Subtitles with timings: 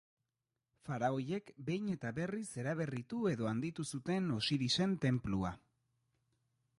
[0.87, 5.53] Faraoiek behin eta berriz eraberritu edo handitu zuten Osirisen tenplua.